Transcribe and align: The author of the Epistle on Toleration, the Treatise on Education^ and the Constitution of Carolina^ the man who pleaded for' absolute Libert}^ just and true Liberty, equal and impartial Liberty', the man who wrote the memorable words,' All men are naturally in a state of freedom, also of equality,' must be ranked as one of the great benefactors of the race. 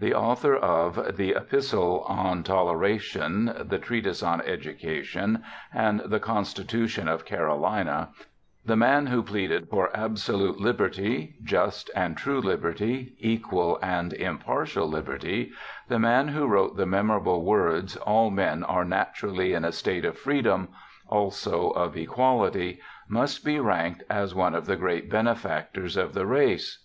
The 0.00 0.14
author 0.14 0.56
of 0.56 1.16
the 1.16 1.30
Epistle 1.30 2.00
on 2.08 2.42
Toleration, 2.42 3.52
the 3.68 3.78
Treatise 3.78 4.20
on 4.20 4.40
Education^ 4.40 5.42
and 5.72 6.00
the 6.00 6.18
Constitution 6.18 7.06
of 7.06 7.24
Carolina^ 7.24 8.08
the 8.66 8.74
man 8.74 9.06
who 9.06 9.22
pleaded 9.22 9.68
for' 9.68 9.96
absolute 9.96 10.58
Libert}^ 10.58 11.34
just 11.44 11.88
and 11.94 12.16
true 12.16 12.40
Liberty, 12.40 13.14
equal 13.20 13.78
and 13.80 14.12
impartial 14.12 14.88
Liberty', 14.88 15.52
the 15.88 16.00
man 16.00 16.26
who 16.26 16.48
wrote 16.48 16.76
the 16.76 16.84
memorable 16.84 17.44
words,' 17.44 17.94
All 18.08 18.30
men 18.32 18.64
are 18.64 18.84
naturally 18.84 19.52
in 19.52 19.64
a 19.64 19.70
state 19.70 20.04
of 20.04 20.18
freedom, 20.18 20.70
also 21.06 21.70
of 21.70 21.96
equality,' 21.96 22.80
must 23.08 23.44
be 23.44 23.60
ranked 23.60 24.02
as 24.10 24.34
one 24.34 24.56
of 24.56 24.66
the 24.66 24.74
great 24.74 25.08
benefactors 25.08 25.96
of 25.96 26.12
the 26.12 26.26
race. 26.26 26.84